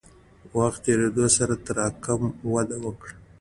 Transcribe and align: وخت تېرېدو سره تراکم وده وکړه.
وخت 0.57 0.79
تېرېدو 0.85 1.25
سره 1.37 1.53
تراکم 1.65 2.21
وده 2.53 2.77
وکړه. 2.85 3.13